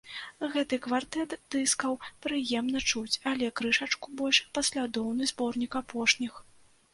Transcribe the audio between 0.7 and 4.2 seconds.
квартэт дыскаў прыемна чуць, але крышачку